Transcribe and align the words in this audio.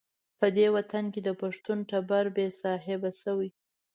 په 0.39 0.47
دې 0.57 0.67
وطن 0.75 1.03
کې 1.13 1.21
د 1.23 1.29
پښتون 1.41 1.77
ټبر 1.89 2.25
بې 2.35 2.47
صاحبه 2.61 3.11
شوی. 3.21 3.49